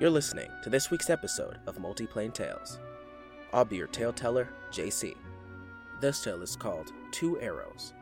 You're 0.00 0.10
listening 0.10 0.48
to 0.62 0.70
this 0.70 0.92
week's 0.92 1.10
episode 1.10 1.58
of 1.66 1.78
Multiplane 1.78 2.32
Tales. 2.32 2.78
I'll 3.52 3.64
be 3.64 3.78
your 3.78 3.88
tale 3.88 4.12
teller, 4.12 4.48
JC. 4.70 5.16
This 6.00 6.22
tale 6.22 6.40
is 6.40 6.54
called 6.54 6.92
Two 7.10 7.40
Arrows. 7.40 7.94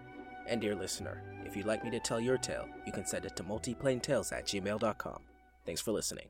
And 0.46 0.60
dear 0.60 0.74
listener, 0.74 1.22
if 1.46 1.56
you'd 1.56 1.64
like 1.64 1.82
me 1.82 1.90
to 1.92 1.98
tell 1.98 2.20
your 2.20 2.36
tale, 2.36 2.68
you 2.84 2.92
can 2.92 3.06
send 3.06 3.24
it 3.24 3.34
to 3.36 3.44
multiplanetales 3.44 4.30
at 4.30 4.44
gmail.com. 4.44 5.22
Thanks 5.64 5.80
for 5.80 5.92
listening. 5.92 6.28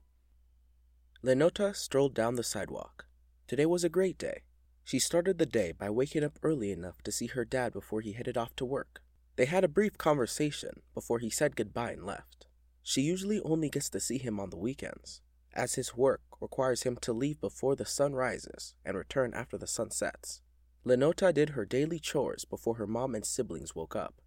Linota 1.25 1.75
strolled 1.75 2.15
down 2.15 2.37
the 2.37 2.45
sidewalk. 2.45 3.07
Today 3.49 3.67
was 3.67 3.83
a 3.83 3.89
great 3.89 4.19
day. 4.19 4.43
She 4.85 5.01
started 5.01 5.39
the 5.39 5.47
day 5.47 5.73
by 5.73 5.91
waking 5.91 6.23
up 6.23 6.39
early 6.45 6.71
enough 6.71 7.03
to 7.03 7.11
see 7.11 7.27
her 7.27 7.45
dad 7.45 7.73
before 7.73 8.03
he 8.03 8.13
headed 8.13 8.37
off 8.37 8.55
to 8.55 8.65
work. 8.65 9.03
They 9.35 9.47
had 9.47 9.65
a 9.65 9.69
brief 9.69 9.99
conversation 9.99 10.83
before 10.95 11.19
he 11.19 11.29
said 11.29 11.57
goodbye 11.57 11.91
and 11.91 12.07
left. 12.07 12.47
She 12.85 13.01
usually 13.01 13.41
only 13.41 13.69
gets 13.69 13.91
to 13.91 13.99
see 13.99 14.19
him 14.19 14.39
on 14.39 14.51
the 14.51 14.57
weekends, 14.57 15.23
as 15.57 15.75
his 15.75 15.97
work 15.97 16.21
requires 16.41 16.83
him 16.83 16.97
to 16.99 17.13
leave 17.13 17.41
before 17.41 17.75
the 17.75 17.87
sun 17.87 18.15
rises 18.15 18.75
and 18.85 18.97
return 18.97 19.33
after 19.35 19.59
the 19.59 19.67
sun 19.67 19.91
sets. 19.91 20.43
Linota 20.85 21.35
did 21.35 21.51
her 21.51 21.65
daily 21.65 21.99
chores 21.99 22.45
before 22.45 22.75
her 22.75 22.87
mom 22.87 23.15
and 23.15 23.25
siblings 23.25 23.75
woke 23.75 23.97
up. 23.97 24.21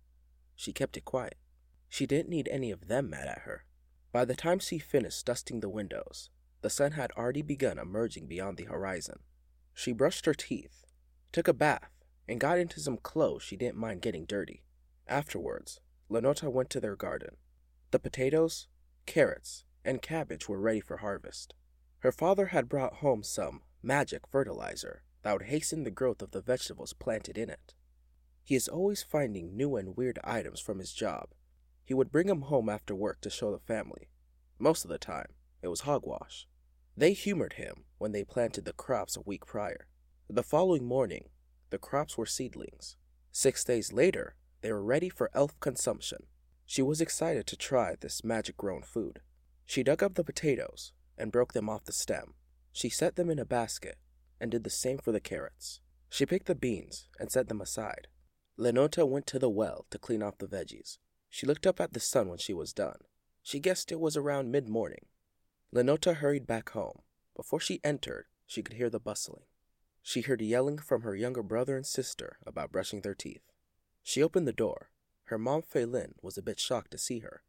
She 0.56 0.74
kept 0.74 0.98
it 0.98 1.06
quiet. 1.06 1.36
She 1.88 2.06
didn't 2.06 2.30
need 2.30 2.50
any 2.50 2.72
of 2.72 2.88
them 2.88 3.10
mad 3.10 3.28
at 3.28 3.44
her. 3.44 3.64
By 4.12 4.26
the 4.26 4.36
time 4.36 4.60
she 4.60 4.80
finished 4.80 5.26
dusting 5.26 5.60
the 5.60 5.70
windows, 5.70 6.30
the 6.62 6.70
sun 6.70 6.94
had 6.94 7.12
already 7.12 7.42
begun 7.42 7.80
emerging 7.80 8.28
beyond 8.28 8.58
the 8.58 8.66
horizon. 8.66 9.20
She 9.74 9.94
brushed 9.94 10.26
her 10.26 10.34
teeth, 10.34 10.84
took 11.32 11.48
a 11.48 11.54
bath, 11.54 11.92
and 12.28 12.40
got 12.40 12.60
into 12.60 12.80
some 12.80 12.98
clothes 12.98 13.44
she 13.44 13.56
didn't 13.56 13.78
mind 13.78 14.02
getting 14.02 14.26
dirty. 14.26 14.64
Afterwards, 15.08 15.80
Linota 16.12 16.52
went 16.52 16.70
to 16.72 16.80
their 16.80 16.96
garden. 16.96 17.38
The 17.92 18.00
potatoes, 18.00 18.68
carrots, 19.06 19.64
and 19.90 20.04
cabbage 20.04 20.48
were 20.48 20.60
ready 20.60 20.80
for 20.80 20.98
harvest. 20.98 21.56
Her 22.00 22.12
father 22.12 22.48
had 22.48 22.70
brought 22.70 22.98
home 22.98 23.24
some 23.24 23.62
magic 23.82 24.22
fertilizer 24.32 25.02
that 25.24 25.34
would 25.34 25.48
hasten 25.48 25.84
the 25.84 25.90
growth 25.90 26.22
of 26.22 26.30
the 26.30 26.42
vegetables 26.42 26.94
planted 26.94 27.40
in 27.40 27.50
it. 27.50 27.74
He 28.44 28.54
is 28.54 28.68
always 28.68 29.02
finding 29.02 29.58
new 29.58 29.76
and 29.76 29.98
weird 29.98 30.20
items 30.24 30.60
from 30.60 30.78
his 30.78 30.94
job. 30.94 31.30
He 31.84 31.96
would 31.96 32.12
bring 32.12 32.28
them 32.28 32.44
home 32.44 32.70
after 32.70 32.94
work 32.94 33.20
to 33.22 33.32
show 33.32 33.52
the 33.52 33.58
family. 33.58 34.10
Most 34.60 34.86
of 34.86 34.92
the 34.92 35.00
time, 35.00 35.34
it 35.64 35.70
was 35.70 35.82
hogwash. 35.82 36.48
They 36.96 37.14
humored 37.14 37.54
him 37.54 37.86
when 37.98 38.12
they 38.12 38.24
planted 38.24 38.66
the 38.66 38.74
crops 38.74 39.18
a 39.18 39.22
week 39.22 39.48
prior. 39.48 39.88
The 40.30 40.44
following 40.44 40.86
morning, 40.86 41.30
the 41.72 41.80
crops 41.80 42.16
were 42.16 42.28
seedlings. 42.28 42.96
Six 43.32 43.64
days 43.64 43.92
later, 43.92 44.36
they 44.62 44.72
were 44.72 44.84
ready 44.84 45.10
for 45.10 45.32
elf 45.34 45.60
consumption. 45.60 46.28
She 46.68 46.84
was 46.84 47.02
excited 47.02 47.48
to 47.48 47.58
try 47.58 47.96
this 48.00 48.24
magic 48.24 48.56
grown 48.56 48.84
food. 48.84 49.22
She 49.70 49.84
dug 49.84 50.02
up 50.02 50.16
the 50.16 50.24
potatoes 50.24 50.94
and 51.16 51.32
broke 51.32 51.54
them 51.54 51.70
off 51.70 51.86
the 51.86 51.94
stem. 51.94 52.34
She 52.72 52.90
set 52.90 53.18
them 53.18 53.30
in 53.30 53.38
a 53.38 53.46
basket 53.46 54.00
and 54.42 54.50
did 54.50 54.64
the 54.64 54.72
same 54.72 54.98
for 54.98 55.12
the 55.12 55.20
carrots. 55.20 55.80
She 56.10 56.26
picked 56.26 56.48
the 56.48 56.56
beans 56.56 57.08
and 57.20 57.32
set 57.32 57.50
them 57.50 57.62
aside. 57.62 58.08
Linota 58.58 59.08
went 59.08 59.28
to 59.28 59.38
the 59.38 59.48
well 59.48 59.86
to 59.92 60.00
clean 60.00 60.24
off 60.24 60.40
the 60.40 60.48
veggies. 60.48 60.98
She 61.30 61.46
looked 61.46 61.68
up 61.68 61.80
at 61.80 61.94
the 61.94 62.00
sun 62.00 62.30
when 62.30 62.40
she 62.40 62.52
was 62.52 62.74
done. 62.74 62.98
She 63.44 63.60
guessed 63.60 63.92
it 63.92 64.00
was 64.00 64.18
around 64.18 64.50
mid 64.52 64.68
morning. 64.68 65.06
Linota 65.72 66.16
hurried 66.16 66.48
back 66.48 66.70
home. 66.72 67.04
Before 67.36 67.60
she 67.60 67.80
entered, 67.84 68.26
she 68.48 68.64
could 68.64 68.76
hear 68.76 68.90
the 68.90 69.00
bustling. 69.00 69.44
She 70.02 70.22
heard 70.22 70.42
yelling 70.42 70.80
from 70.80 71.04
her 71.04 71.16
younger 71.16 71.44
brother 71.44 71.76
and 71.76 71.86
sister 71.86 72.40
about 72.44 72.72
brushing 72.72 73.02
their 73.02 73.14
teeth. 73.14 73.44
She 74.02 74.24
opened 74.24 74.48
the 74.48 74.52
door. 74.52 74.90
Her 75.26 75.38
mom, 75.38 75.62
Feilin, 75.62 76.14
was 76.24 76.40
a 76.40 76.42
bit 76.42 76.60
shocked 76.60 76.90
to 76.90 76.98
see 76.98 77.20
her. 77.20 77.44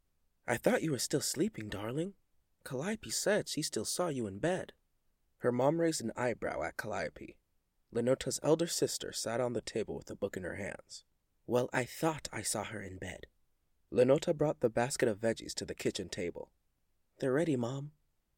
I 0.47 0.57
thought 0.57 0.83
you 0.83 0.91
were 0.91 0.99
still 0.99 1.21
sleeping, 1.21 1.69
darling. 1.69 2.13
Calliope 2.63 3.09
said 3.09 3.47
she 3.47 3.61
still 3.61 3.85
saw 3.85 4.07
you 4.07 4.27
in 4.27 4.39
bed. 4.39 4.73
Her 5.39 5.51
mom 5.51 5.81
raised 5.81 6.01
an 6.01 6.11
eyebrow 6.15 6.61
at 6.63 6.77
Calliope. 6.77 7.35
Linota's 7.93 8.39
elder 8.43 8.67
sister 8.67 9.11
sat 9.11 9.41
on 9.41 9.53
the 9.53 9.61
table 9.61 9.95
with 9.95 10.09
a 10.09 10.15
book 10.15 10.37
in 10.37 10.43
her 10.43 10.55
hands. 10.55 11.03
Well, 11.47 11.69
I 11.73 11.83
thought 11.83 12.29
I 12.31 12.41
saw 12.41 12.63
her 12.63 12.81
in 12.81 12.97
bed. 12.97 13.25
Linota 13.91 14.35
brought 14.35 14.61
the 14.61 14.69
basket 14.69 15.09
of 15.09 15.19
veggies 15.19 15.53
to 15.55 15.65
the 15.65 15.75
kitchen 15.75 16.07
table. 16.07 16.49
They're 17.19 17.33
ready, 17.33 17.55
Mom. 17.55 17.91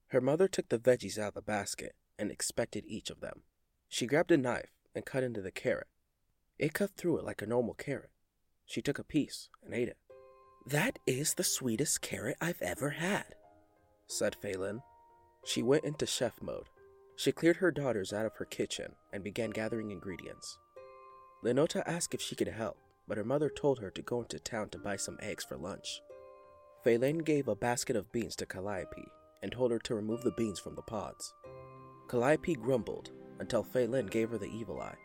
Her 0.07 0.21
mother 0.21 0.47
took 0.47 0.69
the 0.69 0.79
veggies 0.79 1.17
out 1.17 1.29
of 1.29 1.33
the 1.35 1.41
basket 1.41 1.95
and 2.17 2.31
inspected 2.31 2.85
each 2.87 3.09
of 3.09 3.19
them. 3.19 3.41
She 3.87 4.07
grabbed 4.07 4.31
a 4.31 4.37
knife 4.37 4.71
and 4.95 5.05
cut 5.05 5.23
into 5.23 5.41
the 5.41 5.51
carrot. 5.51 5.87
It 6.57 6.73
cut 6.73 6.91
through 6.91 7.19
it 7.19 7.25
like 7.25 7.41
a 7.41 7.47
normal 7.47 7.73
carrot. 7.73 8.11
She 8.65 8.81
took 8.81 8.97
a 8.97 9.03
piece 9.03 9.49
and 9.63 9.73
ate 9.73 9.89
it. 9.89 9.97
That 10.65 10.99
is 11.05 11.33
the 11.33 11.43
sweetest 11.43 12.01
carrot 12.01 12.37
I've 12.39 12.61
ever 12.61 12.91
had, 12.91 13.35
said 14.07 14.35
Phelan. 14.35 14.81
She 15.43 15.61
went 15.61 15.83
into 15.83 16.05
chef 16.05 16.41
mode. 16.41 16.69
She 17.17 17.33
cleared 17.33 17.57
her 17.57 17.69
daughters 17.69 18.13
out 18.13 18.25
of 18.25 18.37
her 18.37 18.45
kitchen 18.45 18.93
and 19.11 19.25
began 19.25 19.49
gathering 19.49 19.91
ingredients. 19.91 20.57
Linota 21.43 21.83
asked 21.85 22.13
if 22.13 22.21
she 22.21 22.35
could 22.35 22.47
help, 22.47 22.77
but 23.09 23.17
her 23.17 23.25
mother 23.25 23.49
told 23.49 23.79
her 23.79 23.89
to 23.91 24.01
go 24.01 24.21
into 24.21 24.39
town 24.39 24.69
to 24.69 24.77
buy 24.77 24.95
some 24.95 25.17
eggs 25.21 25.43
for 25.43 25.57
lunch. 25.57 26.01
Phelan 26.85 27.19
gave 27.19 27.49
a 27.49 27.55
basket 27.55 27.97
of 27.97 28.11
beans 28.13 28.35
to 28.37 28.45
Calliope 28.45 29.11
and 29.41 29.51
told 29.51 29.71
her 29.71 29.79
to 29.79 29.95
remove 29.95 30.23
the 30.23 30.31
beans 30.31 30.59
from 30.59 30.75
the 30.75 30.81
pods. 30.81 31.33
Calliope 32.07 32.55
grumbled 32.55 33.11
until 33.39 33.63
Phelan 33.63 34.07
gave 34.07 34.29
her 34.29 34.37
the 34.37 34.45
evil 34.45 34.79
eye. 34.79 34.95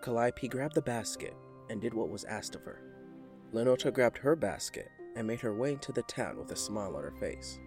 Calliope 0.00 0.46
grabbed 0.46 0.76
the 0.76 0.82
basket 0.82 1.34
and 1.68 1.80
did 1.80 1.92
what 1.92 2.08
was 2.08 2.24
asked 2.24 2.54
of 2.54 2.62
her. 2.62 2.91
Linota 3.52 3.92
grabbed 3.92 4.18
her 4.18 4.34
basket 4.34 4.90
and 5.14 5.26
made 5.26 5.40
her 5.40 5.54
way 5.54 5.72
into 5.72 5.92
the 5.92 6.02
town 6.02 6.38
with 6.38 6.50
a 6.52 6.56
smile 6.56 6.96
on 6.96 7.02
her 7.02 7.14
face. 7.20 7.58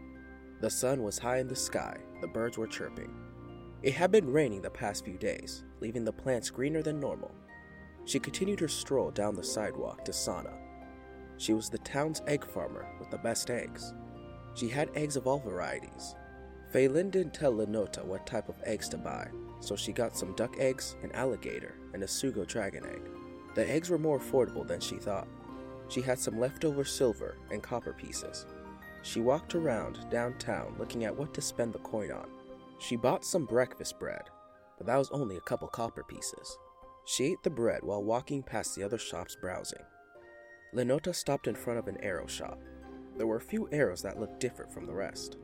The 0.61 0.69
sun 0.69 1.03
was 1.03 1.19
high 1.19 1.37
in 1.37 1.47
the 1.47 1.55
sky, 1.55 1.97
the 2.21 2.27
birds 2.27 2.57
were 2.57 2.65
chirping. 2.65 3.13
It 3.83 3.93
had 3.93 4.11
been 4.11 4.31
raining 4.31 4.61
the 4.61 4.69
past 4.69 5.05
few 5.05 5.17
days, 5.17 5.63
leaving 5.81 6.03
the 6.03 6.11
plants 6.11 6.49
greener 6.49 6.81
than 6.81 6.99
normal. 6.99 7.35
She 8.05 8.19
continued 8.19 8.59
her 8.61 8.67
stroll 8.67 9.11
down 9.11 9.35
the 9.35 9.43
sidewalk 9.43 10.03
to 10.05 10.13
Sana. 10.13 10.53
She 11.37 11.53
was 11.53 11.69
the 11.69 11.77
town's 11.79 12.23
egg 12.25 12.45
farmer 12.45 12.87
with 12.99 13.11
the 13.11 13.17
best 13.19 13.51
eggs. 13.51 13.93
She 14.55 14.69
had 14.69 14.89
eggs 14.95 15.17
of 15.17 15.27
all 15.27 15.39
varieties. 15.39 16.15
Phelan 16.71 17.11
didn't 17.11 17.33
tell 17.33 17.53
Linota 17.53 18.03
what 18.03 18.25
type 18.25 18.49
of 18.49 18.61
eggs 18.63 18.89
to 18.89 18.97
buy, 18.97 19.27
so 19.59 19.75
she 19.75 19.91
got 19.91 20.17
some 20.17 20.33
duck 20.35 20.55
eggs, 20.57 20.95
an 21.03 21.11
alligator, 21.11 21.75
and 21.93 22.01
a 22.01 22.07
sugo 22.07 22.47
dragon 22.47 22.85
egg. 22.85 23.01
The 23.53 23.69
eggs 23.69 23.89
were 23.89 23.99
more 23.99 24.19
affordable 24.19 24.67
than 24.67 24.79
she 24.79 24.95
thought. 24.95 25.27
She 25.87 26.01
had 26.01 26.19
some 26.19 26.39
leftover 26.39 26.83
silver 26.83 27.37
and 27.51 27.61
copper 27.61 27.93
pieces. 27.93 28.45
She 29.01 29.21
walked 29.21 29.55
around 29.55 30.09
downtown 30.09 30.75
looking 30.79 31.05
at 31.05 31.15
what 31.15 31.33
to 31.35 31.41
spend 31.41 31.73
the 31.73 31.79
coin 31.79 32.11
on. 32.11 32.27
She 32.79 32.95
bought 32.95 33.23
some 33.23 33.45
breakfast 33.45 33.99
bread, 33.99 34.23
but 34.77 34.87
that 34.87 34.97
was 34.97 35.11
only 35.11 35.37
a 35.37 35.41
couple 35.41 35.67
copper 35.67 36.03
pieces. 36.03 36.57
She 37.05 37.25
ate 37.25 37.43
the 37.43 37.49
bread 37.49 37.83
while 37.83 38.03
walking 38.03 38.41
past 38.41 38.75
the 38.75 38.83
other 38.83 38.97
shops 38.97 39.37
browsing. 39.39 39.83
Linota 40.73 41.13
stopped 41.13 41.47
in 41.47 41.55
front 41.55 41.79
of 41.79 41.87
an 41.87 42.03
arrow 42.03 42.27
shop. 42.27 42.59
There 43.15 43.27
were 43.27 43.37
a 43.37 43.41
few 43.41 43.69
arrows 43.71 44.01
that 44.01 44.19
looked 44.19 44.39
different 44.39 44.73
from 44.73 44.85
the 44.85 44.93
rest. 44.93 45.37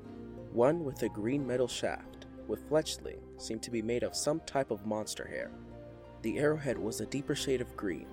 One 0.51 0.83
with 0.83 1.03
a 1.03 1.09
green 1.09 1.45
metal 1.45 1.67
shaft, 1.67 2.25
with 2.47 2.67
fletchling, 2.67 3.21
seemed 3.37 3.61
to 3.63 3.71
be 3.71 3.81
made 3.81 4.03
of 4.03 4.15
some 4.15 4.41
type 4.41 4.71
of 4.71 4.85
monster 4.85 5.25
hair. 5.25 5.51
The 6.23 6.39
arrowhead 6.39 6.77
was 6.77 6.99
a 6.99 7.05
deeper 7.05 7.35
shade 7.35 7.61
of 7.61 7.77
green. 7.77 8.07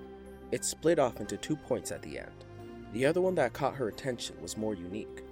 It 0.51 0.65
split 0.65 0.99
off 0.99 1.21
into 1.21 1.37
two 1.37 1.57
points 1.57 1.93
at 1.93 2.03
the 2.03 2.19
end. 2.19 2.45
The 2.93 3.05
other 3.05 3.21
one 3.21 3.35
that 3.35 3.53
caught 3.53 3.75
her 3.75 3.89
attention 3.89 4.41
was 4.41 4.57
more 4.57 4.75
unique. 4.75 5.25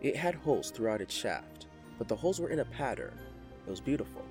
It 0.00 0.16
had 0.16 0.34
holes 0.34 0.70
throughout 0.70 1.02
its 1.02 1.14
shaft, 1.14 1.66
but 1.98 2.08
the 2.08 2.16
holes 2.16 2.40
were 2.40 2.48
in 2.48 2.60
a 2.60 2.64
pattern. 2.64 3.18
It 3.66 3.70
was 3.70 3.80
beautiful. 3.80 4.24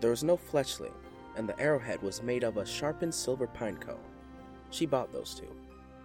There 0.00 0.10
was 0.10 0.24
no 0.24 0.36
fletchling, 0.36 0.94
and 1.36 1.46
the 1.46 1.58
arrowhead 1.60 2.02
was 2.02 2.22
made 2.22 2.42
of 2.42 2.56
a 2.56 2.64
sharpened 2.64 3.14
silver 3.14 3.46
pine 3.46 3.76
cone. 3.76 3.98
She 4.70 4.86
bought 4.86 5.12
those 5.12 5.34
two. 5.34 5.54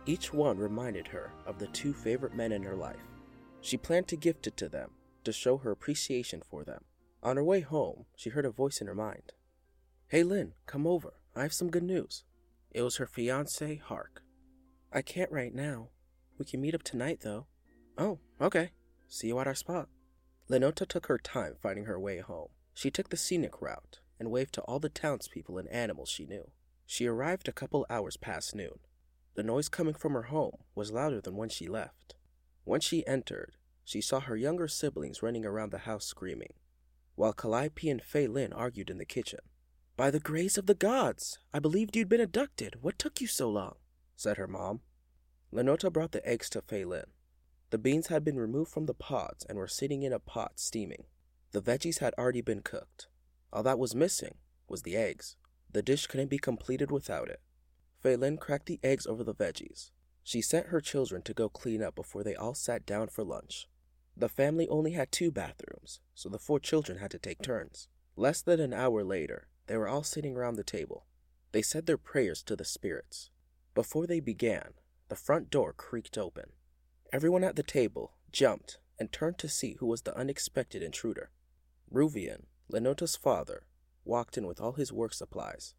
Each 0.06 0.34
one 0.34 0.58
reminded 0.58 1.08
her 1.08 1.32
of 1.46 1.58
the 1.58 1.68
two 1.68 1.94
favorite 1.94 2.36
men 2.36 2.52
in 2.52 2.64
her 2.64 2.76
life. 2.76 3.08
She 3.62 3.78
planned 3.78 4.08
to 4.10 4.18
gift 4.18 4.48
it 4.48 4.58
to 4.58 4.70
them 4.70 4.92
to 5.24 5.32
show 5.32 5.58
her 5.58 5.72
appreciation 5.72 6.42
for 6.48 6.64
them. 6.64 6.84
On 7.24 7.38
her 7.38 7.44
way 7.44 7.62
home, 7.62 8.06
she 8.16 8.30
heard 8.30 8.46
a 8.46 8.52
voice 8.52 8.82
in 8.82 8.88
her 8.88 8.94
mind. 8.94 9.34
Hey 10.08 10.22
Lynn, 10.24 10.54
come 10.68 10.86
over. 10.86 11.14
I 11.36 11.42
have 11.42 11.54
some 11.54 11.72
good 11.72 11.84
news. 11.84 12.24
It 12.76 12.82
was 12.82 12.98
her 12.98 13.08
fiance, 13.08 13.78
Hark. 13.78 14.22
I 14.92 15.02
can't 15.02 15.32
right 15.32 15.56
now. 15.56 15.92
We 16.38 16.44
can 16.44 16.60
meet 16.60 16.76
up 16.76 16.84
tonight, 16.84 17.22
though. 17.22 17.48
Oh, 17.98 18.20
okay. 18.42 18.72
See 19.08 19.28
you 19.28 19.40
at 19.40 19.48
our 19.48 19.56
spot. 19.56 19.88
Linota 20.50 20.86
took 20.86 21.06
her 21.06 21.18
time 21.18 21.56
finding 21.64 21.86
her 21.86 21.98
way 21.98 22.20
home. 22.20 22.50
She 22.74 22.92
took 22.92 23.08
the 23.08 23.16
scenic 23.16 23.62
route 23.62 24.00
and 24.20 24.30
waved 24.30 24.54
to 24.56 24.62
all 24.64 24.80
the 24.80 24.90
townspeople 24.90 25.58
and 25.58 25.70
animals 25.70 26.10
she 26.10 26.26
knew. 26.26 26.52
She 26.86 27.06
arrived 27.06 27.48
a 27.48 27.54
couple 27.54 27.86
hours 27.90 28.18
past 28.18 28.54
noon. 28.54 28.80
The 29.36 29.44
noise 29.44 29.70
coming 29.70 29.94
from 29.94 30.12
her 30.12 30.24
home 30.24 30.58
was 30.76 30.92
louder 30.92 31.22
than 31.22 31.38
when 31.38 31.48
she 31.48 31.70
left. 31.70 32.16
When 32.66 32.82
she 32.82 33.08
entered, 33.08 33.54
she 33.86 34.02
saw 34.02 34.20
her 34.20 34.36
younger 34.36 34.68
siblings 34.68 35.24
running 35.24 35.46
around 35.46 35.72
the 35.72 35.78
house 35.78 36.04
screaming, 36.04 36.56
while 37.16 37.32
Calliope 37.32 37.90
and 37.90 38.04
Fei 38.04 38.28
Lin 38.28 38.52
argued 38.52 38.90
in 38.90 38.98
the 38.98 39.06
kitchen. 39.06 39.40
By 39.98 40.12
the 40.12 40.20
grace 40.20 40.58
of 40.58 40.66
the 40.66 40.74
gods, 40.74 41.40
I 41.54 41.60
believed 41.60 41.96
you'd 41.96 42.10
been 42.10 42.20
abducted. 42.20 42.82
What 42.82 43.00
took 43.00 43.22
you 43.22 43.28
so 43.28 43.50
long? 43.50 43.76
said 44.18 44.36
her 44.36 44.48
mom. 44.48 44.82
Linota 45.54 45.92
brought 45.92 46.12
the 46.12 46.28
eggs 46.28 46.50
to 46.50 46.64
Lin. 46.70 47.06
The 47.70 47.78
beans 47.78 48.08
had 48.08 48.26
been 48.26 48.38
removed 48.38 48.72
from 48.72 48.88
the 48.88 48.94
pods 48.94 49.46
and 49.46 49.58
were 49.58 49.70
sitting 49.70 50.04
in 50.04 50.12
a 50.12 50.20
pot 50.20 50.60
steaming. 50.60 51.06
The 51.52 51.62
veggies 51.62 52.00
had 52.00 52.14
already 52.18 52.42
been 52.42 52.62
cooked. 52.62 53.08
All 53.54 53.64
that 53.64 53.80
was 53.80 53.96
missing 53.96 54.36
was 54.68 54.82
the 54.82 54.98
eggs. 54.98 55.38
The 55.72 55.82
dish 55.82 56.08
couldn't 56.08 56.30
be 56.30 56.40
completed 56.40 56.92
without 56.92 57.30
it. 57.30 57.40
Feilin 58.04 58.38
cracked 58.38 58.66
the 58.66 58.82
eggs 58.84 59.08
over 59.08 59.24
the 59.24 59.34
veggies. 59.34 59.92
She 60.24 60.42
sent 60.42 60.68
her 60.68 60.82
children 60.82 61.22
to 61.22 61.34
go 61.34 61.48
clean 61.48 61.82
up 61.82 61.96
before 61.96 62.24
they 62.24 62.36
all 62.36 62.54
sat 62.54 62.86
down 62.86 63.08
for 63.08 63.24
lunch. 63.24 63.70
The 64.18 64.28
family 64.28 64.68
only 64.68 64.92
had 64.92 65.12
two 65.12 65.32
bathrooms, 65.32 66.02
so 66.14 66.28
the 66.28 66.40
four 66.40 66.60
children 66.60 66.98
had 66.98 67.12
to 67.12 67.20
take 67.20 67.42
turns. 67.42 67.88
Less 68.18 68.42
than 68.42 68.60
an 68.60 68.74
hour 68.74 69.04
later, 69.04 69.48
they 69.68 69.78
were 69.78 69.88
all 69.88 70.04
sitting 70.04 70.36
around 70.36 70.56
the 70.56 70.64
table. 70.64 71.06
They 71.52 71.62
said 71.62 71.86
their 71.86 71.98
prayers 71.98 72.44
to 72.44 72.56
the 72.56 72.66
spirits. 72.66 73.30
Before 73.74 74.08
they 74.08 74.20
began, 74.20 74.74
the 75.10 75.16
front 75.16 75.50
door 75.50 75.74
creaked 75.74 76.18
open. 76.18 76.52
Everyone 77.12 77.44
at 77.44 77.56
the 77.56 77.64
table 77.64 78.14
jumped 78.32 78.78
and 79.00 79.12
turned 79.12 79.38
to 79.40 79.50
see 79.50 79.76
who 79.80 79.88
was 79.88 80.02
the 80.02 80.18
unexpected 80.18 80.82
intruder. 80.82 81.30
Ruvian, 81.92 82.44
Linota's 82.70 83.16
father, 83.16 83.68
walked 84.04 84.38
in 84.38 84.48
with 84.48 84.62
all 84.62 84.74
his 84.74 84.94
work 84.94 85.14
supplies 85.14 85.74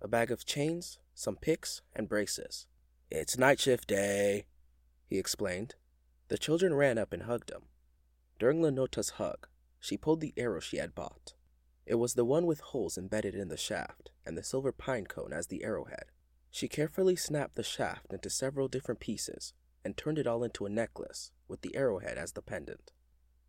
a 0.00 0.06
bag 0.06 0.30
of 0.30 0.46
chains, 0.46 0.98
some 1.12 1.34
picks, 1.34 1.82
and 1.94 2.08
braces. 2.08 2.66
It's 3.10 3.36
night 3.36 3.58
shift 3.58 3.88
day, 3.88 4.46
he 5.06 5.18
explained. 5.18 5.74
The 6.28 6.38
children 6.38 6.74
ran 6.74 6.98
up 6.98 7.12
and 7.12 7.24
hugged 7.24 7.50
him. 7.50 7.62
During 8.38 8.62
Linota's 8.62 9.10
hug, 9.10 9.48
she 9.80 9.96
pulled 9.96 10.20
the 10.20 10.34
arrow 10.36 10.60
she 10.60 10.76
had 10.76 10.94
bought. 10.94 11.34
It 11.88 11.94
was 11.94 12.12
the 12.12 12.24
one 12.24 12.44
with 12.44 12.60
holes 12.60 12.98
embedded 12.98 13.34
in 13.34 13.48
the 13.48 13.56
shaft 13.56 14.10
and 14.26 14.36
the 14.36 14.42
silver 14.42 14.72
pine 14.72 15.06
cone 15.06 15.32
as 15.32 15.46
the 15.46 15.64
arrowhead. 15.64 16.04
She 16.50 16.68
carefully 16.68 17.16
snapped 17.16 17.54
the 17.54 17.62
shaft 17.62 18.12
into 18.12 18.28
several 18.28 18.68
different 18.68 19.00
pieces 19.00 19.54
and 19.82 19.96
turned 19.96 20.18
it 20.18 20.26
all 20.26 20.44
into 20.44 20.66
a 20.66 20.68
necklace 20.68 21.30
with 21.48 21.62
the 21.62 21.74
arrowhead 21.74 22.18
as 22.18 22.32
the 22.32 22.42
pendant. 22.42 22.92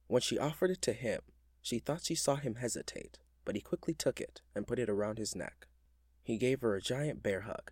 When 0.07 0.21
she 0.21 0.39
offered 0.39 0.71
it 0.71 0.81
to 0.83 0.93
him, 0.93 1.19
she 1.61 1.79
thought 1.79 2.05
she 2.05 2.15
saw 2.15 2.37
him 2.37 2.55
hesitate, 2.55 3.19
but 3.43 3.55
he 3.55 3.61
quickly 3.61 3.93
took 3.93 4.21
it 4.21 4.39
and 4.55 4.65
put 4.65 4.79
it 4.79 4.89
around 4.89 5.17
his 5.17 5.35
neck. 5.35 5.67
He 6.23 6.37
gave 6.37 6.61
her 6.61 6.75
a 6.75 6.81
giant 6.81 7.21
bear 7.21 7.41
hug. 7.41 7.71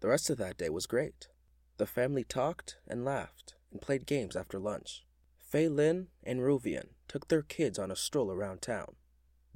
The 0.00 0.08
rest 0.08 0.30
of 0.30 0.38
that 0.38 0.58
day 0.58 0.68
was 0.68 0.86
great. 0.86 1.28
The 1.76 1.86
family 1.86 2.24
talked 2.24 2.78
and 2.88 3.04
laughed 3.04 3.54
and 3.70 3.80
played 3.80 4.06
games 4.06 4.34
after 4.34 4.58
lunch. 4.58 5.06
Fei 5.38 5.68
Lin 5.68 6.08
and 6.24 6.40
Ruvian 6.40 6.88
took 7.06 7.28
their 7.28 7.42
kids 7.42 7.78
on 7.78 7.92
a 7.92 7.96
stroll 7.96 8.32
around 8.32 8.62
town. 8.62 8.96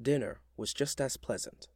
Dinner 0.01 0.41
was 0.57 0.75
just 0.75 1.01
as 1.01 1.17
pleasant. 1.17 1.69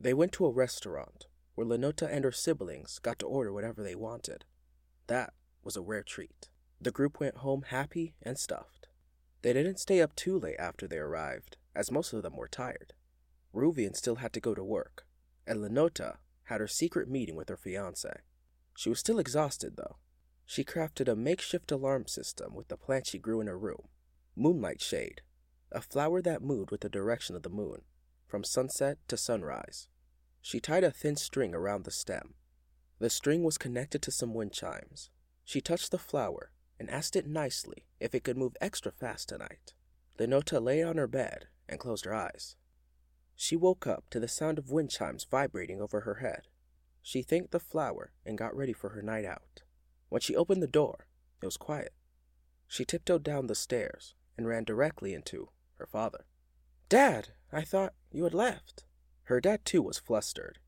They 0.00 0.14
went 0.14 0.32
to 0.32 0.46
a 0.46 0.52
restaurant 0.52 1.26
where 1.54 1.66
Linota 1.66 2.08
and 2.10 2.24
her 2.24 2.32
siblings 2.32 2.98
got 2.98 3.18
to 3.20 3.26
order 3.26 3.52
whatever 3.52 3.82
they 3.82 3.94
wanted. 3.94 4.44
That 5.06 5.32
was 5.62 5.76
a 5.76 5.82
rare 5.82 6.02
treat. 6.02 6.48
The 6.80 6.90
group 6.90 7.20
went 7.20 7.38
home 7.38 7.62
happy 7.68 8.14
and 8.22 8.38
stuffed. 8.38 8.88
They 9.42 9.52
didn't 9.52 9.78
stay 9.78 10.00
up 10.00 10.14
too 10.16 10.38
late 10.38 10.56
after 10.58 10.86
they 10.86 10.98
arrived, 10.98 11.56
as 11.74 11.90
most 11.90 12.12
of 12.12 12.22
them 12.22 12.36
were 12.36 12.48
tired. 12.48 12.92
Ruvian 13.54 13.94
still 13.94 14.16
had 14.16 14.32
to 14.32 14.40
go 14.40 14.54
to 14.54 14.64
work, 14.64 15.06
and 15.46 15.60
Linota 15.60 16.16
had 16.44 16.60
her 16.60 16.68
secret 16.68 17.08
meeting 17.08 17.36
with 17.36 17.48
her 17.48 17.56
fiance. 17.56 18.20
She 18.76 18.88
was 18.88 18.98
still 18.98 19.18
exhausted, 19.18 19.76
though. 19.76 19.96
She 20.44 20.64
crafted 20.64 21.08
a 21.08 21.16
makeshift 21.16 21.70
alarm 21.70 22.06
system 22.06 22.54
with 22.54 22.68
the 22.68 22.76
plant 22.76 23.06
she 23.06 23.18
grew 23.18 23.40
in 23.40 23.46
her 23.46 23.58
room 23.58 23.88
Moonlight 24.36 24.80
Shade, 24.80 25.22
a 25.74 25.80
flower 25.80 26.22
that 26.22 26.42
moved 26.42 26.70
with 26.70 26.80
the 26.80 26.88
direction 26.88 27.34
of 27.34 27.42
the 27.42 27.50
moon, 27.50 27.82
from 28.26 28.44
sunset 28.44 28.98
to 29.08 29.16
sunrise. 29.16 29.88
She 30.40 30.60
tied 30.60 30.84
a 30.84 30.90
thin 30.90 31.16
string 31.16 31.54
around 31.54 31.84
the 31.84 31.90
stem. 31.90 32.34
The 33.00 33.10
string 33.10 33.42
was 33.42 33.58
connected 33.58 34.00
to 34.02 34.10
some 34.10 34.34
wind 34.34 34.52
chimes. 34.52 35.10
She 35.44 35.60
touched 35.60 35.90
the 35.90 35.98
flower 35.98 36.52
and 36.78 36.88
asked 36.88 37.16
it 37.16 37.26
nicely 37.26 37.86
if 37.98 38.14
it 38.14 38.24
could 38.24 38.36
move 38.36 38.56
extra 38.60 38.92
fast 38.92 39.28
tonight. 39.28 39.74
Linota 40.18 40.62
lay 40.62 40.82
on 40.82 40.96
her 40.96 41.08
bed 41.08 41.48
and 41.68 41.80
closed 41.80 42.04
her 42.04 42.14
eyes. 42.14 42.56
She 43.34 43.56
woke 43.56 43.86
up 43.86 44.08
to 44.10 44.20
the 44.20 44.28
sound 44.28 44.58
of 44.58 44.70
wind 44.70 44.90
chimes 44.90 45.26
vibrating 45.28 45.80
over 45.80 46.00
her 46.00 46.16
head. 46.16 46.42
She 47.02 47.22
thanked 47.22 47.50
the 47.50 47.60
flower 47.60 48.12
and 48.24 48.38
got 48.38 48.56
ready 48.56 48.72
for 48.72 48.90
her 48.90 49.02
night 49.02 49.24
out. 49.24 49.62
When 50.08 50.20
she 50.20 50.36
opened 50.36 50.62
the 50.62 50.68
door, 50.68 51.08
it 51.42 51.46
was 51.46 51.56
quiet. 51.56 51.92
She 52.68 52.84
tiptoed 52.84 53.24
down 53.24 53.48
the 53.48 53.54
stairs 53.54 54.14
and 54.38 54.46
ran 54.46 54.64
directly 54.64 55.14
into 55.14 55.48
her 55.76 55.86
father. 55.86 56.26
Dad, 56.88 57.28
I 57.52 57.62
thought 57.62 57.94
you 58.12 58.24
had 58.24 58.34
left. 58.34 58.84
Her 59.24 59.40
dad, 59.40 59.64
too, 59.64 59.82
was 59.82 59.98
flustered. 59.98 60.58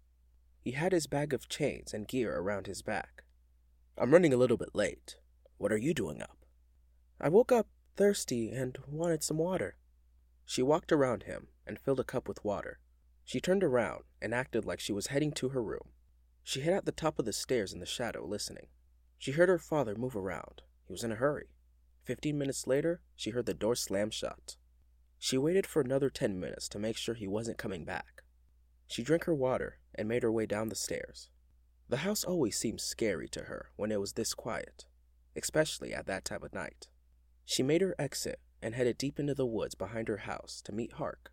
He 0.60 0.72
had 0.72 0.92
his 0.92 1.06
bag 1.06 1.32
of 1.32 1.48
chains 1.48 1.94
and 1.94 2.08
gear 2.08 2.36
around 2.36 2.66
his 2.66 2.82
back. 2.82 3.22
I'm 3.96 4.12
running 4.12 4.32
a 4.32 4.36
little 4.36 4.56
bit 4.56 4.74
late. 4.74 5.16
What 5.58 5.72
are 5.72 5.76
you 5.76 5.94
doing 5.94 6.20
up? 6.20 6.38
I 7.20 7.28
woke 7.28 7.52
up 7.52 7.68
thirsty 7.96 8.50
and 8.50 8.78
wanted 8.86 9.22
some 9.22 9.38
water. 9.38 9.76
She 10.44 10.62
walked 10.62 10.92
around 10.92 11.22
him 11.22 11.48
and 11.66 11.78
filled 11.78 12.00
a 12.00 12.04
cup 12.04 12.28
with 12.28 12.44
water. 12.44 12.78
She 13.24 13.40
turned 13.40 13.64
around 13.64 14.04
and 14.20 14.34
acted 14.34 14.64
like 14.64 14.80
she 14.80 14.92
was 14.92 15.08
heading 15.08 15.32
to 15.32 15.50
her 15.50 15.62
room. 15.62 15.90
She 16.44 16.60
hid 16.60 16.74
at 16.74 16.84
the 16.84 16.92
top 16.92 17.18
of 17.18 17.24
the 17.24 17.32
stairs 17.32 17.72
in 17.72 17.80
the 17.80 17.86
shadow, 17.86 18.24
listening. 18.24 18.68
She 19.18 19.32
heard 19.32 19.48
her 19.48 19.58
father 19.58 19.94
move 19.94 20.14
around. 20.14 20.62
He 20.84 20.92
was 20.92 21.02
in 21.02 21.10
a 21.10 21.16
hurry. 21.16 21.48
Fifteen 22.04 22.38
minutes 22.38 22.66
later, 22.66 23.00
she 23.16 23.30
heard 23.30 23.46
the 23.46 23.54
door 23.54 23.74
slam 23.74 24.10
shut. 24.10 24.56
She 25.26 25.38
waited 25.38 25.66
for 25.66 25.80
another 25.82 26.08
ten 26.08 26.38
minutes 26.38 26.68
to 26.68 26.78
make 26.78 26.96
sure 26.96 27.16
he 27.16 27.26
wasn't 27.26 27.58
coming 27.58 27.84
back. 27.84 28.22
She 28.86 29.02
drank 29.02 29.24
her 29.24 29.34
water 29.34 29.80
and 29.92 30.06
made 30.06 30.22
her 30.22 30.30
way 30.30 30.46
down 30.46 30.68
the 30.68 30.76
stairs. 30.76 31.30
The 31.88 31.96
house 31.96 32.22
always 32.22 32.56
seemed 32.56 32.80
scary 32.80 33.28
to 33.30 33.46
her 33.46 33.72
when 33.74 33.90
it 33.90 33.98
was 33.98 34.12
this 34.12 34.34
quiet, 34.34 34.86
especially 35.34 35.92
at 35.92 36.06
that 36.06 36.24
time 36.24 36.44
of 36.44 36.54
night. 36.54 36.86
She 37.44 37.64
made 37.64 37.80
her 37.80 37.96
exit 37.98 38.38
and 38.62 38.76
headed 38.76 38.98
deep 38.98 39.18
into 39.18 39.34
the 39.34 39.44
woods 39.44 39.74
behind 39.74 40.06
her 40.06 40.18
house 40.18 40.62
to 40.64 40.70
meet 40.70 40.92
Hark. 40.92 41.32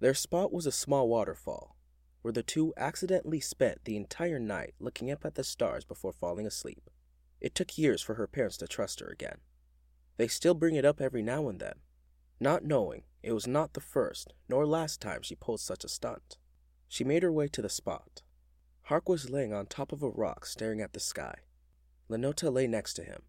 Their 0.00 0.14
spot 0.14 0.50
was 0.50 0.64
a 0.64 0.72
small 0.72 1.06
waterfall, 1.06 1.76
where 2.22 2.32
the 2.32 2.42
two 2.42 2.72
accidentally 2.78 3.40
spent 3.40 3.84
the 3.84 3.98
entire 3.98 4.38
night 4.38 4.72
looking 4.80 5.10
up 5.10 5.22
at 5.26 5.34
the 5.34 5.44
stars 5.44 5.84
before 5.84 6.14
falling 6.14 6.46
asleep. 6.46 6.88
It 7.42 7.54
took 7.54 7.76
years 7.76 8.00
for 8.00 8.14
her 8.14 8.26
parents 8.26 8.56
to 8.56 8.66
trust 8.66 9.00
her 9.00 9.08
again. 9.08 9.40
They 10.16 10.28
still 10.28 10.54
bring 10.54 10.76
it 10.76 10.86
up 10.86 10.98
every 10.98 11.22
now 11.22 11.46
and 11.50 11.60
then, 11.60 11.80
not 12.40 12.64
knowing 12.64 13.02
it 13.24 13.32
was 13.32 13.46
not 13.46 13.72
the 13.72 13.80
first 13.80 14.34
nor 14.48 14.66
last 14.66 15.00
time 15.00 15.22
she 15.22 15.34
pulled 15.34 15.60
such 15.60 15.84
a 15.84 15.88
stunt. 15.88 16.36
She 16.88 17.04
made 17.04 17.22
her 17.22 17.32
way 17.32 17.48
to 17.48 17.62
the 17.62 17.68
spot. 17.68 18.22
Hark 18.82 19.08
was 19.08 19.30
laying 19.30 19.52
on 19.52 19.66
top 19.66 19.92
of 19.92 20.02
a 20.02 20.10
rock 20.10 20.44
staring 20.44 20.80
at 20.80 20.92
the 20.92 21.00
sky. 21.00 21.36
Linota 22.10 22.52
lay 22.52 22.66
next 22.66 22.94
to 22.94 23.02
him. 23.02 23.22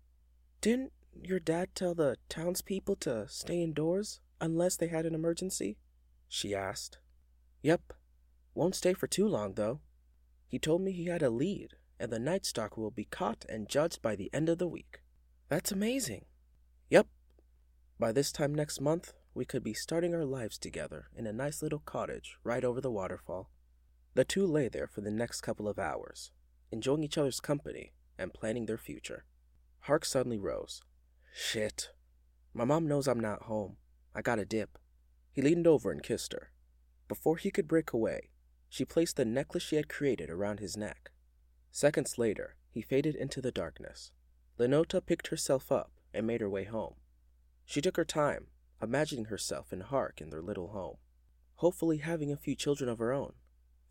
Didn't 0.59 0.91
your 1.23 1.39
dad 1.39 1.69
tell 1.73 1.95
the 1.95 2.17
townspeople 2.27 2.97
to 2.97 3.27
stay 3.29 3.63
indoors 3.63 4.19
unless 4.41 4.75
they 4.75 4.87
had 4.87 5.05
an 5.05 5.15
emergency? 5.15 5.77
She 6.27 6.53
asked. 6.53 6.97
Yep. 7.63 7.93
Won't 8.53 8.75
stay 8.75 8.93
for 8.93 9.07
too 9.07 9.27
long, 9.27 9.53
though. 9.53 9.79
He 10.47 10.59
told 10.59 10.81
me 10.81 10.91
he 10.91 11.05
had 11.05 11.23
a 11.23 11.29
lead, 11.29 11.75
and 11.99 12.11
the 12.11 12.19
Night 12.19 12.45
Stalker 12.45 12.81
will 12.81 12.91
be 12.91 13.05
caught 13.05 13.45
and 13.47 13.69
judged 13.69 14.01
by 14.01 14.15
the 14.15 14.29
end 14.33 14.49
of 14.49 14.57
the 14.57 14.67
week. 14.67 14.99
That's 15.47 15.71
amazing. 15.71 16.25
Yep. 16.89 17.07
By 17.97 18.11
this 18.11 18.31
time 18.31 18.53
next 18.53 18.81
month, 18.81 19.13
we 19.35 19.45
could 19.45 19.63
be 19.63 19.73
starting 19.73 20.15
our 20.15 20.23
lives 20.23 20.57
together 20.57 21.09
in 21.13 21.27
a 21.27 21.33
nice 21.33 21.61
little 21.61 21.79
cottage 21.79 22.37
right 22.43 22.63
over 22.63 22.79
the 22.79 22.89
waterfall. 22.89 23.51
The 24.13 24.23
two 24.23 24.47
lay 24.47 24.69
there 24.69 24.87
for 24.87 25.01
the 25.01 25.11
next 25.11 25.41
couple 25.41 25.67
of 25.67 25.77
hours, 25.77 26.31
enjoying 26.71 27.03
each 27.03 27.17
other's 27.17 27.41
company 27.41 27.91
and 28.17 28.33
planning 28.33 28.65
their 28.65 28.77
future. 28.77 29.25
Hark 29.81 30.05
suddenly 30.05 30.39
rose. 30.39 30.81
Shit. 31.33 31.89
My 32.53 32.63
mom 32.63 32.87
knows 32.87 33.09
I'm 33.09 33.19
not 33.19 33.43
home. 33.43 33.75
I 34.15 34.21
gotta 34.21 34.45
dip. 34.45 34.77
He 35.33 35.41
leaned 35.41 35.67
over 35.67 35.91
and 35.91 36.01
kissed 36.01 36.31
her. 36.31 36.51
Before 37.09 37.35
he 37.35 37.51
could 37.51 37.67
break 37.67 37.91
away, 37.91 38.29
she 38.69 38.85
placed 38.85 39.17
the 39.17 39.25
necklace 39.25 39.63
she 39.63 39.75
had 39.75 39.89
created 39.89 40.29
around 40.29 40.61
his 40.61 40.77
neck. 40.77 41.11
Seconds 41.71 42.17
later, 42.17 42.55
he 42.71 42.81
faded 42.81 43.15
into 43.15 43.41
the 43.41 43.51
darkness. 43.51 44.11
Linota 44.57 45.05
picked 45.05 45.27
herself 45.27 45.73
up 45.73 45.91
and 46.13 46.25
made 46.25 46.39
her 46.39 46.49
way 46.49 46.63
home. 46.63 46.95
She 47.65 47.81
took 47.81 47.97
her 47.97 48.05
time, 48.05 48.47
imagining 48.81 49.25
herself 49.25 49.71
and 49.71 49.83
Hark 49.83 50.21
in 50.21 50.29
their 50.29 50.41
little 50.41 50.69
home, 50.69 50.97
hopefully 51.55 51.97
having 51.97 52.31
a 52.31 52.37
few 52.37 52.55
children 52.55 52.89
of 52.89 52.99
her 52.99 53.13
own, 53.13 53.33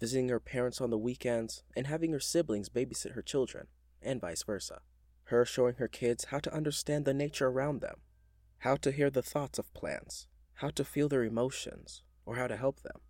visiting 0.01 0.29
her 0.29 0.41
parents 0.41 0.81
on 0.81 0.91
the 0.91 0.99
weekends, 0.99 1.63
and 1.77 1.87
having 1.87 2.13
her 2.13 2.21
siblings 2.21 2.69
babysit 2.69 3.13
her 3.13 3.23
children, 3.23 3.67
and 4.03 4.21
vice 4.21 4.43
versa. 4.43 4.81
Her 5.25 5.45
showing 5.45 5.77
her 5.77 5.89
kids 5.89 6.27
how 6.27 6.39
to 6.41 6.55
understand 6.55 7.05
the 7.05 7.15
nature 7.15 7.49
around 7.49 7.81
them, 7.81 7.97
how 8.59 8.77
to 8.77 8.93
hear 8.93 9.11
the 9.11 9.23
thoughts 9.23 9.59
of 9.59 9.73
plants, 9.73 10.27
how 10.55 10.69
to 10.71 10.85
feel 10.85 11.09
their 11.09 11.25
emotions, 11.25 12.03
or 12.27 12.37
how 12.37 12.47
to 12.47 12.57
help 12.57 12.83
them. 12.83 13.01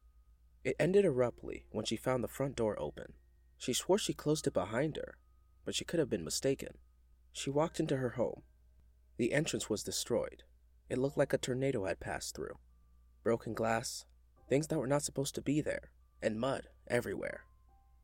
It 0.63 0.77
ended 0.79 1.05
abruptly 1.05 1.67
when 1.73 1.85
she 1.85 1.97
found 1.97 2.23
the 2.23 2.29
front 2.29 2.57
door 2.57 2.79
open. 2.81 3.15
She 3.59 3.73
swore 3.73 3.99
she 3.99 4.15
closed 4.15 4.47
it 4.47 4.55
behind 4.55 4.97
her, 4.97 5.17
but 5.65 5.75
she 5.75 5.85
could 5.85 5.99
have 5.99 6.11
been 6.11 6.25
mistaken. 6.25 6.79
She 7.33 7.51
walked 7.51 7.81
into 7.81 7.97
her 7.97 8.11
home. 8.11 8.43
The 9.17 9.33
entrance 9.33 9.69
was 9.69 9.83
destroyed. 9.83 10.45
It 10.89 10.99
looked 10.99 11.17
like 11.17 11.33
a 11.33 11.39
tornado 11.39 11.85
had 11.87 12.01
passed 12.01 12.35
through. 12.35 12.59
Broken 13.23 13.55
glass, 13.55 14.05
things 14.49 14.67
that 14.69 14.79
were 14.79 14.87
not 14.87 15.03
supposed 15.03 15.35
to 15.35 15.43
be 15.43 15.61
there, 15.61 15.91
and 16.23 16.39
mud 16.39 16.69
everywhere. 16.89 17.45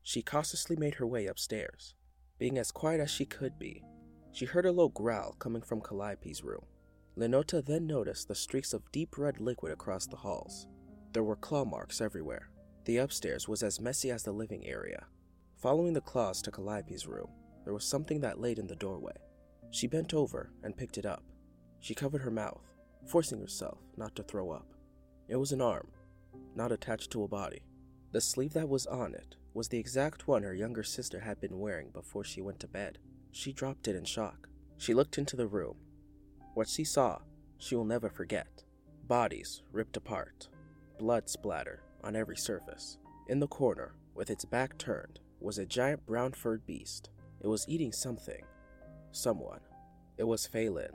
She 0.01 0.21
cautiously 0.21 0.75
made 0.75 0.95
her 0.95 1.05
way 1.05 1.27
upstairs. 1.27 1.95
Being 2.39 2.57
as 2.57 2.71
quiet 2.71 2.99
as 2.99 3.11
she 3.11 3.25
could 3.25 3.59
be, 3.59 3.83
she 4.31 4.45
heard 4.45 4.65
a 4.65 4.71
low 4.71 4.89
growl 4.89 5.33
coming 5.33 5.61
from 5.61 5.81
Calliope's 5.81 6.43
room. 6.43 6.65
Linota 7.17 7.63
then 7.63 7.85
noticed 7.85 8.27
the 8.27 8.35
streaks 8.35 8.73
of 8.73 8.91
deep 8.91 9.17
red 9.17 9.39
liquid 9.39 9.71
across 9.71 10.07
the 10.07 10.15
halls. 10.15 10.67
There 11.13 11.23
were 11.23 11.35
claw 11.35 11.65
marks 11.65 12.01
everywhere. 12.01 12.49
The 12.85 12.97
upstairs 12.97 13.47
was 13.47 13.61
as 13.61 13.81
messy 13.81 14.09
as 14.09 14.23
the 14.23 14.31
living 14.31 14.65
area. 14.65 15.05
Following 15.57 15.93
the 15.93 16.01
claws 16.01 16.41
to 16.41 16.51
Calliope's 16.51 17.05
room, 17.05 17.29
there 17.63 17.73
was 17.73 17.85
something 17.85 18.21
that 18.21 18.39
laid 18.39 18.57
in 18.57 18.65
the 18.65 18.75
doorway. 18.75 19.15
She 19.69 19.85
bent 19.85 20.13
over 20.13 20.51
and 20.63 20.75
picked 20.75 20.97
it 20.97 21.05
up. 21.05 21.23
She 21.79 21.93
covered 21.93 22.21
her 22.21 22.31
mouth, 22.31 22.70
forcing 23.05 23.39
herself 23.39 23.79
not 23.97 24.15
to 24.15 24.23
throw 24.23 24.51
up. 24.51 24.67
It 25.27 25.35
was 25.35 25.51
an 25.51 25.61
arm, 25.61 25.87
not 26.55 26.71
attached 26.71 27.11
to 27.11 27.23
a 27.23 27.27
body. 27.27 27.61
The 28.11 28.21
sleeve 28.21 28.53
that 28.53 28.69
was 28.69 28.85
on 28.87 29.13
it 29.13 29.35
was 29.53 29.67
the 29.67 29.79
exact 29.79 30.27
one 30.27 30.43
her 30.43 30.53
younger 30.53 30.83
sister 30.83 31.19
had 31.19 31.39
been 31.39 31.59
wearing 31.59 31.89
before 31.89 32.23
she 32.23 32.41
went 32.41 32.59
to 32.59 32.67
bed. 32.67 32.97
She 33.31 33.53
dropped 33.53 33.87
it 33.87 33.95
in 33.95 34.05
shock. 34.05 34.49
She 34.77 34.93
looked 34.93 35.17
into 35.17 35.35
the 35.35 35.47
room. 35.47 35.75
What 36.53 36.67
she 36.67 36.83
saw, 36.83 37.19
she 37.57 37.75
will 37.75 37.85
never 37.85 38.09
forget. 38.09 38.63
Bodies 39.07 39.61
ripped 39.71 39.97
apart, 39.97 40.49
blood 40.97 41.29
splatter 41.29 41.83
on 42.03 42.15
every 42.15 42.37
surface. 42.37 42.97
In 43.27 43.39
the 43.39 43.47
corner, 43.47 43.93
with 44.15 44.29
its 44.29 44.45
back 44.45 44.77
turned, 44.77 45.19
was 45.39 45.57
a 45.57 45.65
giant 45.65 46.05
brown 46.05 46.33
furred 46.33 46.65
beast. 46.65 47.09
It 47.41 47.47
was 47.47 47.65
eating 47.67 47.91
something. 47.91 48.43
Someone. 49.11 49.61
It 50.17 50.23
was 50.23 50.45
Phelan. 50.45 50.91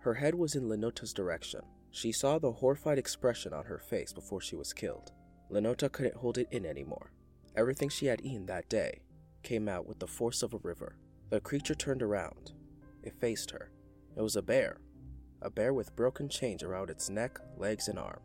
Her 0.00 0.14
head 0.14 0.34
was 0.34 0.54
in 0.54 0.68
Linota's 0.68 1.12
direction. 1.12 1.62
She 1.90 2.12
saw 2.12 2.38
the 2.38 2.52
horrified 2.52 2.98
expression 2.98 3.52
on 3.52 3.64
her 3.64 3.78
face 3.78 4.12
before 4.12 4.40
she 4.40 4.56
was 4.56 4.72
killed. 4.72 5.12
Linota 5.50 5.90
couldn't 5.90 6.16
hold 6.16 6.38
it 6.38 6.48
in 6.50 6.64
anymore. 6.64 7.10
Everything 7.56 7.88
she 7.88 8.06
had 8.06 8.20
eaten 8.22 8.46
that 8.46 8.68
day 8.68 9.00
came 9.42 9.68
out 9.68 9.86
with 9.86 9.98
the 9.98 10.06
force 10.06 10.42
of 10.42 10.54
a 10.54 10.58
river. 10.58 10.96
The 11.30 11.40
creature 11.40 11.74
turned 11.74 12.02
around. 12.02 12.52
It 13.02 13.20
faced 13.20 13.50
her. 13.50 13.70
It 14.16 14.22
was 14.22 14.36
a 14.36 14.42
bear. 14.42 14.78
A 15.42 15.50
bear 15.50 15.72
with 15.72 15.96
broken 15.96 16.28
chains 16.28 16.62
around 16.62 16.90
its 16.90 17.08
neck, 17.08 17.38
legs, 17.56 17.88
and 17.88 17.98
arm. 17.98 18.20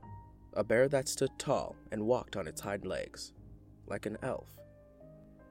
A 0.53 0.63
bear 0.63 0.87
that 0.89 1.07
stood 1.07 1.31
tall 1.37 1.75
and 1.91 2.05
walked 2.05 2.35
on 2.35 2.47
its 2.47 2.61
hind 2.61 2.85
legs, 2.85 3.33
like 3.87 4.05
an 4.05 4.17
elf. 4.21 4.49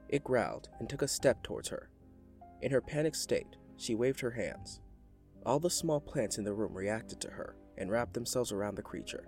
It 0.09 0.23
growled 0.23 0.69
and 0.79 0.89
took 0.89 1.01
a 1.01 1.07
step 1.07 1.43
towards 1.43 1.69
her. 1.69 1.89
In 2.61 2.71
her 2.71 2.81
panicked 2.81 3.17
state, 3.17 3.55
she 3.75 3.95
waved 3.95 4.19
her 4.21 4.31
hands. 4.31 4.79
All 5.45 5.59
the 5.59 5.69
small 5.69 5.99
plants 5.99 6.37
in 6.37 6.45
the 6.45 6.53
room 6.53 6.73
reacted 6.73 7.19
to 7.21 7.29
her 7.29 7.55
and 7.77 7.91
wrapped 7.91 8.13
themselves 8.13 8.53
around 8.53 8.75
the 8.75 8.81
creature. 8.81 9.27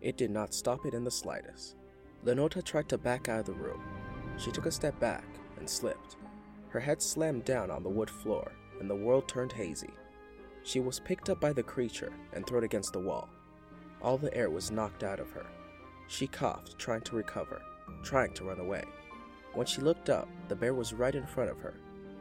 It 0.00 0.16
did 0.16 0.30
not 0.30 0.52
stop 0.52 0.84
it 0.84 0.94
in 0.94 1.04
the 1.04 1.10
slightest. 1.10 1.76
Linota 2.24 2.64
tried 2.64 2.88
to 2.88 2.98
back 2.98 3.28
out 3.28 3.40
of 3.40 3.46
the 3.46 3.52
room. 3.52 3.80
She 4.38 4.50
took 4.50 4.66
a 4.66 4.72
step 4.72 4.98
back 4.98 5.24
and 5.58 5.70
slipped. 5.70 6.16
Her 6.68 6.80
head 6.80 7.00
slammed 7.00 7.44
down 7.44 7.70
on 7.70 7.84
the 7.84 7.88
wood 7.88 8.10
floor, 8.10 8.52
and 8.80 8.90
the 8.90 8.96
world 8.96 9.28
turned 9.28 9.52
hazy. 9.52 9.90
She 10.64 10.80
was 10.80 10.98
picked 10.98 11.30
up 11.30 11.40
by 11.40 11.52
the 11.52 11.62
creature 11.62 12.12
and 12.32 12.44
thrown 12.44 12.64
against 12.64 12.92
the 12.92 12.98
wall. 12.98 13.28
All 14.02 14.18
the 14.18 14.34
air 14.36 14.50
was 14.50 14.72
knocked 14.72 15.04
out 15.04 15.20
of 15.20 15.30
her. 15.30 15.46
She 16.08 16.26
coughed, 16.26 16.76
trying 16.76 17.02
to 17.02 17.16
recover, 17.16 17.62
trying 18.02 18.34
to 18.34 18.44
run 18.44 18.58
away. 18.58 18.84
When 19.54 19.66
she 19.66 19.80
looked 19.80 20.10
up, 20.10 20.28
the 20.48 20.56
bear 20.56 20.74
was 20.74 20.92
right 20.92 21.14
in 21.14 21.26
front 21.26 21.50
of 21.50 21.60
her, 21.60 21.74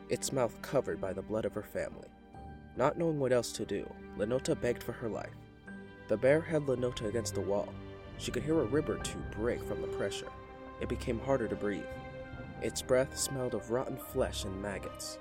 its 0.10 0.32
mouth 0.32 0.62
covered 0.62 1.02
by 1.02 1.12
the 1.12 1.24
blood 1.24 1.46
of 1.46 1.56
her 1.56 1.64
family. 1.64 2.08
Not 2.78 2.98
knowing 2.98 3.20
what 3.20 3.32
else 3.32 3.52
to 3.54 3.66
do, 3.66 3.90
Linota 4.18 4.60
begged 4.60 4.84
for 4.84 4.92
her 4.92 5.08
life. 5.08 5.36
The 6.08 6.18
bear 6.18 6.42
held 6.42 6.68
Linota 6.68 7.08
against 7.08 7.34
the 7.34 7.42
wall. 7.42 7.70
She 8.18 8.32
could 8.32 8.44
hear 8.44 8.60
a 8.60 8.66
rib 8.66 8.90
or 8.90 8.98
two 8.98 9.20
break 9.32 9.64
from 9.64 9.82
the 9.82 9.88
pressure. 9.88 10.30
It 10.82 10.90
became 10.90 11.20
harder 11.20 11.48
to 11.48 11.56
breathe. 11.56 11.84
Its 12.62 12.82
breath 12.82 13.18
smelled 13.18 13.54
of 13.54 13.72
rotten 13.72 13.98
flesh 13.98 14.44
and 14.44 14.62
maggots. 14.62 15.20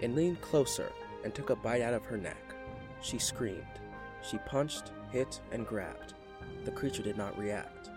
It 0.00 0.14
leaned 0.14 0.40
closer 0.40 0.90
and 1.24 1.34
took 1.34 1.50
a 1.50 1.56
bite 1.56 1.82
out 1.82 1.94
of 1.94 2.04
her 2.04 2.16
neck. 2.16 2.54
She 3.00 3.18
screamed. 3.18 3.64
She 4.22 4.38
punched, 4.38 4.92
hit, 5.10 5.40
and 5.52 5.66
grabbed. 5.66 6.14
The 6.64 6.70
creature 6.70 7.02
did 7.02 7.16
not 7.16 7.38
react. 7.38 7.90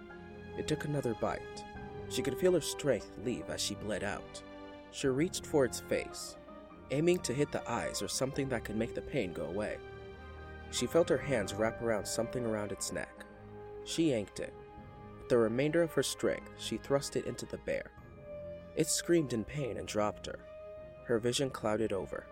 It 0.58 0.68
took 0.68 0.86
another 0.86 1.14
bite. 1.14 1.64
She 2.10 2.22
could 2.22 2.38
feel 2.38 2.54
her 2.54 2.62
strength 2.62 3.12
leave 3.24 3.50
as 3.50 3.62
she 3.62 3.76
bled 3.76 4.04
out. 4.04 4.42
She 4.92 5.08
reached 5.08 5.46
for 5.46 5.66
its 5.66 5.80
face, 5.80 6.38
aiming 6.92 7.20
to 7.20 7.34
hit 7.34 7.52
the 7.52 7.70
eyes 7.70 8.02
or 8.02 8.08
something 8.08 8.50
that 8.50 8.64
could 8.64 8.76
make 8.76 8.94
the 8.94 9.02
pain 9.02 9.34
go 9.34 9.46
away. 9.46 9.78
She 10.72 10.86
felt 10.86 11.10
her 11.10 11.18
hands 11.18 11.54
wrap 11.54 11.82
around 11.82 12.06
something 12.06 12.46
around 12.46 12.72
its 12.72 12.92
neck. 12.92 13.26
She 13.86 14.12
yanked 14.12 14.40
it. 14.40 14.54
With 15.20 15.30
the 15.30 15.38
remainder 15.38 15.82
of 15.82 15.94
her 15.94 16.04
strength, 16.04 16.52
she 16.58 16.78
thrust 16.78 17.16
it 17.16 17.26
into 17.26 17.46
the 17.46 17.58
bear. 17.60 17.92
It 18.76 18.88
screamed 18.88 19.34
in 19.34 19.44
pain 19.44 19.78
and 19.78 19.88
dropped 19.88 20.26
her. 20.26 20.40
Her 21.06 21.20
vision 21.20 21.50
clouded 21.50 21.94
over. 21.94 22.26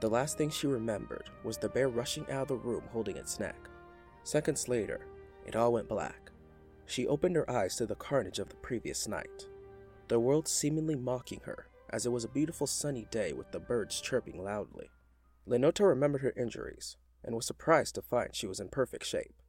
The 0.00 0.10
last 0.10 0.36
thing 0.36 0.50
she 0.50 0.66
remembered 0.66 1.30
was 1.42 1.56
the 1.56 1.68
bear 1.68 1.88
rushing 1.88 2.30
out 2.30 2.42
of 2.42 2.48
the 2.48 2.56
room 2.56 2.82
holding 2.92 3.16
its 3.16 3.40
neck. 3.40 3.56
Seconds 4.22 4.68
later, 4.68 5.06
it 5.46 5.56
all 5.56 5.72
went 5.72 5.88
black. 5.88 6.30
She 6.84 7.06
opened 7.06 7.36
her 7.36 7.50
eyes 7.50 7.76
to 7.76 7.86
the 7.86 7.94
carnage 7.94 8.38
of 8.38 8.48
the 8.48 8.56
previous 8.56 9.08
night. 9.08 9.48
The 10.08 10.20
world 10.20 10.46
seemingly 10.46 10.94
mocking 10.94 11.40
her, 11.44 11.66
as 11.96 12.04
it 12.04 12.12
was 12.12 12.24
a 12.24 12.28
beautiful 12.28 12.66
sunny 12.66 13.06
day 13.10 13.32
with 13.32 13.50
the 13.52 13.58
birds 13.58 14.02
chirping 14.02 14.44
loudly. 14.44 14.90
Linota 15.48 15.80
remembered 15.88 16.20
her 16.20 16.34
injuries, 16.36 16.98
and 17.24 17.34
was 17.34 17.46
surprised 17.46 17.94
to 17.94 18.02
find 18.02 18.36
she 18.36 18.46
was 18.46 18.60
in 18.60 18.68
perfect 18.68 19.06
shape. 19.06 19.40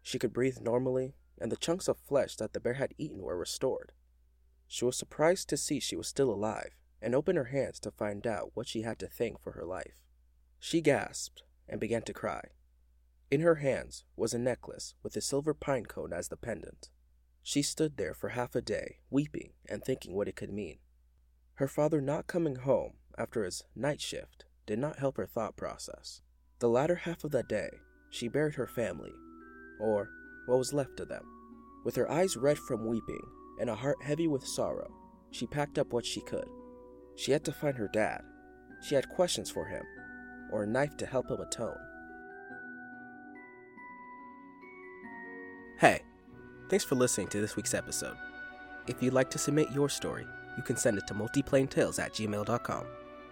She 0.00 0.18
could 0.18 0.32
breathe 0.32 0.62
normally, 0.62 1.12
and 1.38 1.52
the 1.52 1.56
chunks 1.56 1.88
of 1.88 1.98
flesh 1.98 2.36
that 2.36 2.54
the 2.54 2.60
bear 2.60 2.72
had 2.74 2.94
eaten 2.96 3.20
were 3.20 3.36
restored. 3.36 3.92
She 4.66 4.86
was 4.86 4.96
surprised 4.96 5.50
to 5.50 5.58
see 5.58 5.80
she 5.80 5.94
was 5.94 6.08
still 6.08 6.30
alive, 6.30 6.70
and 7.02 7.14
opened 7.14 7.36
her 7.36 7.52
hands 7.52 7.78
to 7.80 7.90
find 7.90 8.26
out 8.26 8.52
what 8.54 8.68
she 8.68 8.80
had 8.80 8.98
to 9.00 9.06
thank 9.06 9.38
for 9.38 9.52
her 9.52 9.66
life. 9.66 10.00
She 10.58 10.80
gasped 10.80 11.42
and 11.68 11.78
began 11.78 12.02
to 12.04 12.14
cry. 12.14 12.44
In 13.30 13.42
her 13.42 13.56
hands 13.56 14.04
was 14.16 14.32
a 14.32 14.38
necklace 14.38 14.94
with 15.02 15.14
a 15.14 15.20
silver 15.20 15.52
pine 15.52 15.84
cone 15.84 16.14
as 16.14 16.28
the 16.28 16.38
pendant. 16.38 16.88
She 17.42 17.60
stood 17.60 17.98
there 17.98 18.14
for 18.14 18.30
half 18.30 18.54
a 18.54 18.62
day, 18.62 19.00
weeping 19.10 19.52
and 19.68 19.84
thinking 19.84 20.14
what 20.14 20.28
it 20.28 20.36
could 20.36 20.50
mean. 20.50 20.78
Her 21.62 21.68
father 21.68 22.00
not 22.00 22.26
coming 22.26 22.56
home 22.56 22.94
after 23.16 23.44
his 23.44 23.62
night 23.76 24.00
shift 24.00 24.46
did 24.66 24.80
not 24.80 24.98
help 24.98 25.16
her 25.16 25.26
thought 25.26 25.56
process. 25.56 26.20
The 26.58 26.66
latter 26.66 26.96
half 26.96 27.22
of 27.22 27.30
that 27.30 27.48
day, 27.48 27.70
she 28.10 28.26
buried 28.26 28.56
her 28.56 28.66
family, 28.66 29.12
or 29.78 30.08
what 30.46 30.58
was 30.58 30.72
left 30.72 30.98
of 30.98 31.08
them. 31.08 31.22
With 31.84 31.94
her 31.94 32.10
eyes 32.10 32.36
red 32.36 32.58
from 32.58 32.88
weeping 32.88 33.22
and 33.60 33.70
a 33.70 33.76
heart 33.76 33.98
heavy 34.02 34.26
with 34.26 34.44
sorrow, 34.44 34.90
she 35.30 35.46
packed 35.46 35.78
up 35.78 35.92
what 35.92 36.04
she 36.04 36.20
could. 36.22 36.48
She 37.14 37.30
had 37.30 37.44
to 37.44 37.52
find 37.52 37.76
her 37.76 37.88
dad. 37.92 38.22
She 38.80 38.96
had 38.96 39.08
questions 39.10 39.48
for 39.48 39.64
him, 39.64 39.84
or 40.50 40.64
a 40.64 40.66
knife 40.66 40.96
to 40.96 41.06
help 41.06 41.30
him 41.30 41.40
atone. 41.40 41.78
Hey, 45.78 46.02
thanks 46.68 46.84
for 46.84 46.96
listening 46.96 47.28
to 47.28 47.40
this 47.40 47.54
week's 47.54 47.72
episode. 47.72 48.16
If 48.88 49.00
you'd 49.00 49.14
like 49.14 49.30
to 49.30 49.38
submit 49.38 49.70
your 49.70 49.88
story, 49.88 50.26
you 50.56 50.62
can 50.62 50.76
send 50.76 50.98
it 50.98 51.06
to 51.06 51.14
multiplanetales 51.14 51.98
at 51.98 52.12
gmail.com. 52.14 52.84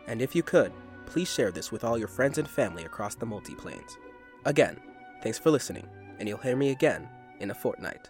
And 0.07 0.23
if 0.23 0.35
you 0.35 0.43
could, 0.43 0.73
please 1.07 1.33
share 1.33 1.51
this 1.51 1.73
with 1.73 1.85
all 1.85 1.99
your 1.99 2.09
friends 2.09 2.39
and 2.39 2.49
family 2.49 2.85
across 2.85 3.15
the 3.15 3.27
multiplanes. 3.27 3.97
Again, 4.45 4.79
thanks 5.23 5.39
for 5.39 5.51
listening, 5.51 5.87
and 6.19 6.29
you'll 6.29 6.39
hear 6.39 6.57
me 6.57 6.71
again 6.71 7.09
in 7.41 7.51
a 7.51 7.55
fortnight. 7.55 8.09